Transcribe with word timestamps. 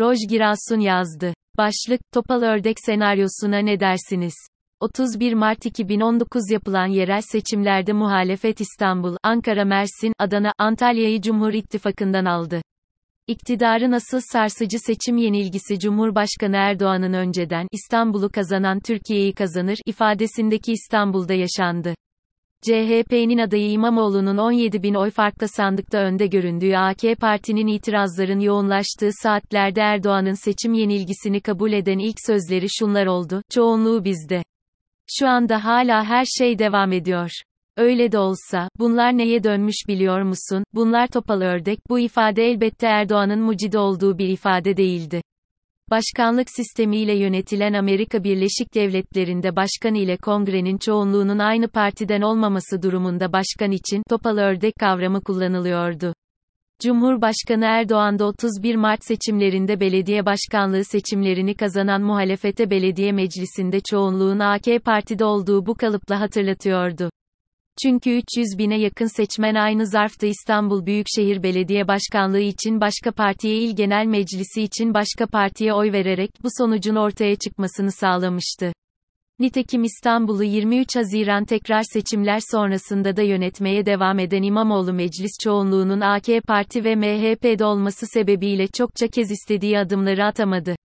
Roj 0.00 0.18
Girasun 0.28 0.80
yazdı. 0.80 1.34
Başlık, 1.58 2.00
Topal 2.12 2.42
Ördek 2.42 2.76
senaryosuna 2.86 3.58
ne 3.58 3.80
dersiniz? 3.80 4.34
31 4.80 5.32
Mart 5.32 5.66
2019 5.66 6.50
yapılan 6.50 6.86
yerel 6.86 7.20
seçimlerde 7.20 7.92
muhalefet 7.92 8.60
İstanbul, 8.60 9.16
Ankara, 9.22 9.64
Mersin, 9.64 10.12
Adana, 10.18 10.52
Antalya'yı 10.58 11.20
Cumhur 11.22 11.52
İttifakı'ndan 11.52 12.24
aldı. 12.24 12.62
İktidarın 13.26 13.92
asıl 13.92 14.20
sarsıcı 14.32 14.78
seçim 14.78 15.16
yenilgisi 15.16 15.78
Cumhurbaşkanı 15.78 16.56
Erdoğan'ın 16.56 17.12
önceden 17.12 17.66
İstanbul'u 17.72 18.30
kazanan 18.30 18.80
Türkiye'yi 18.80 19.34
kazanır 19.34 19.78
ifadesindeki 19.86 20.72
İstanbul'da 20.72 21.34
yaşandı. 21.34 21.94
CHP'nin 22.62 23.38
adayı 23.38 23.70
İmamoğlu'nun 23.70 24.36
17 24.36 24.82
bin 24.82 24.94
oy 24.94 25.10
farkla 25.10 25.48
sandıkta 25.48 25.98
önde 25.98 26.26
göründüğü 26.26 26.76
AK 26.76 27.20
Parti'nin 27.20 27.66
itirazların 27.66 28.40
yoğunlaştığı 28.40 29.10
saatlerde 29.22 29.80
Erdoğan'ın 29.80 30.44
seçim 30.44 30.74
yenilgisini 30.74 31.40
kabul 31.40 31.72
eden 31.72 31.98
ilk 31.98 32.16
sözleri 32.26 32.66
şunlar 32.78 33.06
oldu, 33.06 33.42
çoğunluğu 33.50 34.04
bizde. 34.04 34.42
Şu 35.18 35.28
anda 35.28 35.64
hala 35.64 36.04
her 36.04 36.24
şey 36.24 36.58
devam 36.58 36.92
ediyor. 36.92 37.30
Öyle 37.76 38.12
de 38.12 38.18
olsa, 38.18 38.68
bunlar 38.78 39.18
neye 39.18 39.44
dönmüş 39.44 39.76
biliyor 39.88 40.22
musun? 40.22 40.64
Bunlar 40.74 41.06
topal 41.06 41.40
ördek, 41.40 41.78
bu 41.88 41.98
ifade 41.98 42.44
elbette 42.44 42.86
Erdoğan'ın 42.86 43.40
mucidi 43.40 43.78
olduğu 43.78 44.18
bir 44.18 44.28
ifade 44.28 44.76
değildi. 44.76 45.22
Başkanlık 45.90 46.50
sistemiyle 46.50 47.16
yönetilen 47.18 47.72
Amerika 47.72 48.24
Birleşik 48.24 48.74
Devletleri'nde 48.74 49.56
başkan 49.56 49.94
ile 49.94 50.16
kongrenin 50.16 50.78
çoğunluğunun 50.78 51.38
aynı 51.38 51.68
partiden 51.68 52.20
olmaması 52.20 52.82
durumunda 52.82 53.32
başkan 53.32 53.70
için 53.70 54.02
topal 54.08 54.36
ördek 54.36 54.74
kavramı 54.80 55.20
kullanılıyordu. 55.20 56.14
Cumhurbaşkanı 56.82 57.64
Erdoğan 57.64 58.18
da 58.18 58.24
31 58.24 58.76
Mart 58.76 59.04
seçimlerinde 59.04 59.80
belediye 59.80 60.26
başkanlığı 60.26 60.84
seçimlerini 60.84 61.54
kazanan 61.54 62.02
muhalefete 62.02 62.70
belediye 62.70 63.12
meclisinde 63.12 63.80
çoğunluğun 63.90 64.38
AK 64.38 64.84
Parti'de 64.84 65.24
olduğu 65.24 65.66
bu 65.66 65.74
kalıpla 65.74 66.20
hatırlatıyordu. 66.20 67.10
Çünkü 67.82 68.10
300 68.10 68.58
bine 68.58 68.80
yakın 68.80 69.16
seçmen 69.16 69.54
aynı 69.54 69.86
zarfta 69.86 70.26
İstanbul 70.26 70.86
Büyükşehir 70.86 71.42
Belediye 71.42 71.88
Başkanlığı 71.88 72.40
için 72.40 72.80
başka 72.80 73.12
partiye 73.12 73.56
il 73.56 73.76
genel 73.76 74.06
meclisi 74.06 74.62
için 74.62 74.94
başka 74.94 75.26
partiye 75.26 75.74
oy 75.74 75.92
vererek 75.92 76.30
bu 76.44 76.48
sonucun 76.58 76.96
ortaya 76.96 77.36
çıkmasını 77.36 77.92
sağlamıştı. 77.92 78.72
Nitekim 79.40 79.84
İstanbul'u 79.84 80.44
23 80.44 80.96
Haziran 80.96 81.44
tekrar 81.44 81.82
seçimler 81.92 82.40
sonrasında 82.50 83.16
da 83.16 83.22
yönetmeye 83.22 83.86
devam 83.86 84.18
eden 84.18 84.42
İmamoğlu 84.42 84.92
meclis 84.92 85.32
çoğunluğunun 85.42 86.00
AK 86.00 86.26
Parti 86.46 86.84
ve 86.84 86.96
MHP'de 86.96 87.64
olması 87.64 88.06
sebebiyle 88.06 88.66
çokça 88.66 89.08
kez 89.08 89.30
istediği 89.30 89.78
adımları 89.78 90.24
atamadı. 90.24 90.76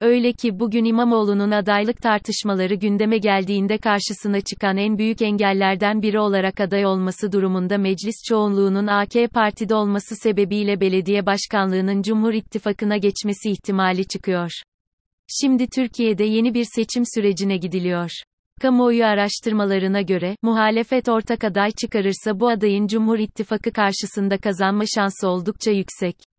Öyle 0.00 0.32
ki 0.32 0.60
bugün 0.60 0.84
İmamoğlu'nun 0.84 1.50
adaylık 1.50 2.02
tartışmaları 2.02 2.74
gündeme 2.74 3.18
geldiğinde 3.18 3.78
karşısına 3.78 4.40
çıkan 4.40 4.76
en 4.76 4.98
büyük 4.98 5.22
engellerden 5.22 6.02
biri 6.02 6.18
olarak 6.18 6.60
aday 6.60 6.86
olması 6.86 7.32
durumunda 7.32 7.78
meclis 7.78 8.14
çoğunluğunun 8.28 8.86
AK 8.86 9.32
Parti'de 9.34 9.74
olması 9.74 10.16
sebebiyle 10.16 10.80
belediye 10.80 11.26
başkanlığının 11.26 12.02
Cumhur 12.02 12.32
İttifakı'na 12.32 12.96
geçmesi 12.96 13.50
ihtimali 13.50 14.08
çıkıyor. 14.08 14.50
Şimdi 15.40 15.66
Türkiye'de 15.74 16.24
yeni 16.24 16.54
bir 16.54 16.66
seçim 16.74 17.02
sürecine 17.14 17.56
gidiliyor. 17.56 18.10
Kamuoyu 18.60 19.04
araştırmalarına 19.04 20.00
göre, 20.00 20.36
muhalefet 20.42 21.08
ortak 21.08 21.44
aday 21.44 21.70
çıkarırsa 21.70 22.40
bu 22.40 22.48
adayın 22.48 22.86
Cumhur 22.86 23.18
İttifakı 23.18 23.72
karşısında 23.72 24.38
kazanma 24.38 24.84
şansı 24.94 25.28
oldukça 25.28 25.70
yüksek. 25.70 26.29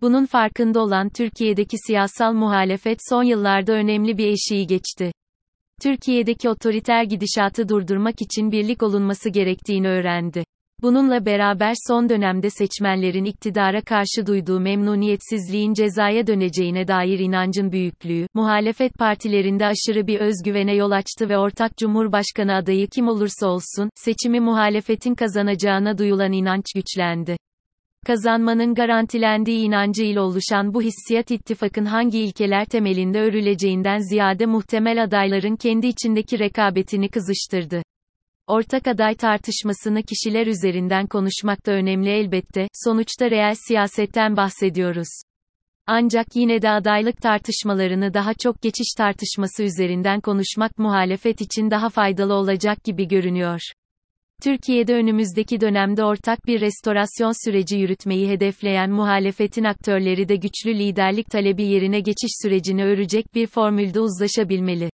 Bunun 0.00 0.26
farkında 0.26 0.80
olan 0.80 1.08
Türkiye'deki 1.08 1.76
siyasal 1.86 2.32
muhalefet 2.32 2.98
son 3.08 3.22
yıllarda 3.22 3.72
önemli 3.72 4.18
bir 4.18 4.26
eşiği 4.26 4.66
geçti. 4.66 5.12
Türkiye'deki 5.82 6.48
otoriter 6.48 7.04
gidişatı 7.04 7.68
durdurmak 7.68 8.22
için 8.22 8.52
birlik 8.52 8.82
olunması 8.82 9.30
gerektiğini 9.30 9.88
öğrendi. 9.88 10.44
Bununla 10.82 11.26
beraber 11.26 11.74
son 11.88 12.08
dönemde 12.08 12.50
seçmenlerin 12.50 13.24
iktidara 13.24 13.80
karşı 13.80 14.26
duyduğu 14.26 14.60
memnuniyetsizliğin 14.60 15.74
cezaya 15.74 16.26
döneceğine 16.26 16.88
dair 16.88 17.18
inancın 17.18 17.72
büyüklüğü, 17.72 18.26
muhalefet 18.34 18.94
partilerinde 18.98 19.66
aşırı 19.66 20.06
bir 20.06 20.20
özgüvene 20.20 20.74
yol 20.74 20.90
açtı 20.90 21.28
ve 21.28 21.38
ortak 21.38 21.76
cumhurbaşkanı 21.76 22.54
adayı 22.54 22.88
kim 22.88 23.08
olursa 23.08 23.48
olsun, 23.48 23.90
seçimi 23.94 24.40
muhalefetin 24.40 25.14
kazanacağına 25.14 25.98
duyulan 25.98 26.32
inanç 26.32 26.64
güçlendi. 26.74 27.36
Kazanmanın 28.08 28.74
garantilendiği 28.74 29.58
inancıyla 29.58 30.22
oluşan 30.22 30.74
bu 30.74 30.82
hissiyat 30.82 31.30
ittifakın 31.30 31.84
hangi 31.84 32.18
ilkeler 32.18 32.64
temelinde 32.64 33.20
örüleceğinden 33.20 33.98
ziyade 33.98 34.46
muhtemel 34.46 35.02
adayların 35.02 35.56
kendi 35.56 35.86
içindeki 35.86 36.38
rekabetini 36.38 37.08
kızıştırdı. 37.08 37.82
Ortak 38.46 38.86
aday 38.86 39.14
tartışmasını 39.14 40.02
kişiler 40.02 40.46
üzerinden 40.46 41.06
konuşmak 41.06 41.66
da 41.66 41.72
önemli 41.72 42.10
elbette, 42.10 42.68
sonuçta 42.84 43.30
reel 43.30 43.54
siyasetten 43.68 44.36
bahsediyoruz. 44.36 45.22
Ancak 45.86 46.26
yine 46.34 46.62
de 46.62 46.70
adaylık 46.70 47.22
tartışmalarını 47.22 48.14
daha 48.14 48.34
çok 48.34 48.62
geçiş 48.62 48.94
tartışması 48.98 49.62
üzerinden 49.62 50.20
konuşmak 50.20 50.78
muhalefet 50.78 51.40
için 51.40 51.70
daha 51.70 51.88
faydalı 51.88 52.34
olacak 52.34 52.84
gibi 52.84 53.08
görünüyor. 53.08 53.60
Türkiye'de 54.42 54.94
önümüzdeki 54.94 55.60
dönemde 55.60 56.04
ortak 56.04 56.46
bir 56.46 56.60
restorasyon 56.60 57.44
süreci 57.44 57.76
yürütmeyi 57.76 58.28
hedefleyen 58.28 58.90
muhalefetin 58.90 59.64
aktörleri 59.64 60.28
de 60.28 60.36
güçlü 60.36 60.78
liderlik 60.78 61.30
talebi 61.30 61.62
yerine 61.62 62.00
geçiş 62.00 62.30
sürecini 62.42 62.84
örecek 62.84 63.34
bir 63.34 63.46
formülde 63.46 64.00
uzlaşabilmeli. 64.00 64.90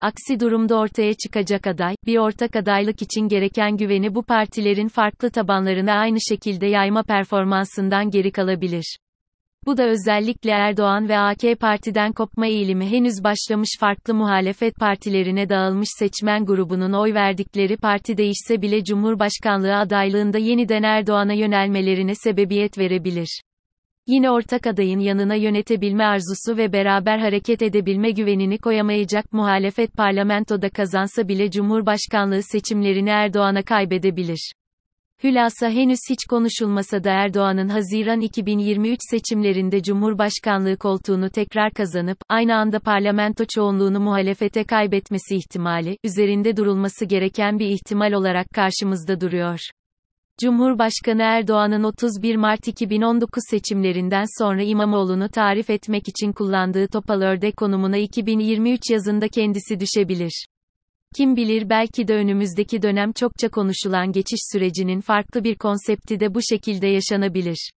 Aksi 0.00 0.40
durumda 0.40 0.78
ortaya 0.78 1.14
çıkacak 1.14 1.66
aday, 1.66 1.94
bir 2.06 2.18
ortak 2.18 2.56
adaylık 2.56 3.02
için 3.02 3.28
gereken 3.28 3.76
güveni 3.76 4.14
bu 4.14 4.22
partilerin 4.22 4.88
farklı 4.88 5.30
tabanlarına 5.30 5.92
aynı 5.92 6.18
şekilde 6.28 6.66
yayma 6.66 7.02
performansından 7.02 8.10
geri 8.10 8.32
kalabilir. 8.32 8.96
Bu 9.66 9.76
da 9.76 9.84
özellikle 9.84 10.50
Erdoğan 10.50 11.08
ve 11.08 11.18
AK 11.18 11.60
Parti'den 11.60 12.12
kopma 12.12 12.46
eğilimi 12.46 12.90
henüz 12.90 13.24
başlamış 13.24 13.68
farklı 13.80 14.14
muhalefet 14.14 14.76
partilerine 14.76 15.48
dağılmış 15.48 15.88
seçmen 15.98 16.46
grubunun 16.46 16.92
oy 16.92 17.14
verdikleri 17.14 17.76
parti 17.76 18.16
değişse 18.16 18.62
bile 18.62 18.84
Cumhurbaşkanlığı 18.84 19.76
adaylığında 19.76 20.38
yeniden 20.38 20.82
Erdoğan'a 20.82 21.32
yönelmelerine 21.32 22.14
sebebiyet 22.14 22.78
verebilir. 22.78 23.40
Yine 24.06 24.30
ortak 24.30 24.66
adayın 24.66 24.98
yanına 24.98 25.34
yönetebilme 25.34 26.04
arzusu 26.04 26.56
ve 26.56 26.72
beraber 26.72 27.18
hareket 27.18 27.62
edebilme 27.62 28.10
güvenini 28.10 28.58
koyamayacak 28.58 29.32
muhalefet 29.32 29.96
parlamentoda 29.96 30.70
kazansa 30.70 31.28
bile 31.28 31.50
Cumhurbaşkanlığı 31.50 32.42
seçimlerini 32.42 33.10
Erdoğan'a 33.10 33.62
kaybedebilir. 33.62 34.52
Hülasa 35.24 35.70
henüz 35.70 35.98
hiç 36.10 36.18
konuşulmasa 36.30 37.04
da 37.04 37.10
Erdoğan'ın 37.10 37.68
Haziran 37.68 38.20
2023 38.20 38.98
seçimlerinde 39.10 39.82
Cumhurbaşkanlığı 39.82 40.76
koltuğunu 40.76 41.30
tekrar 41.30 41.72
kazanıp, 41.72 42.18
aynı 42.28 42.54
anda 42.56 42.80
parlamento 42.80 43.44
çoğunluğunu 43.54 44.00
muhalefete 44.00 44.64
kaybetmesi 44.64 45.36
ihtimali, 45.36 45.98
üzerinde 46.04 46.56
durulması 46.56 47.04
gereken 47.04 47.58
bir 47.58 47.66
ihtimal 47.66 48.12
olarak 48.12 48.46
karşımızda 48.54 49.20
duruyor. 49.20 49.60
Cumhurbaşkanı 50.40 51.22
Erdoğan'ın 51.22 51.82
31 51.82 52.36
Mart 52.36 52.68
2019 52.68 53.42
seçimlerinden 53.50 54.24
sonra 54.38 54.62
İmamoğlu'nu 54.62 55.28
tarif 55.28 55.70
etmek 55.70 56.08
için 56.08 56.32
kullandığı 56.32 56.88
topal 56.88 57.20
ördek 57.20 57.56
konumuna 57.56 57.96
2023 57.96 58.80
yazında 58.90 59.28
kendisi 59.28 59.80
düşebilir. 59.80 60.46
Kim 61.16 61.36
bilir 61.36 61.70
belki 61.70 62.08
de 62.08 62.14
önümüzdeki 62.14 62.82
dönem 62.82 63.12
çokça 63.12 63.48
konuşulan 63.48 64.12
geçiş 64.12 64.40
sürecinin 64.52 65.00
farklı 65.00 65.44
bir 65.44 65.54
konsepti 65.54 66.20
de 66.20 66.34
bu 66.34 66.40
şekilde 66.42 66.86
yaşanabilir. 66.86 67.70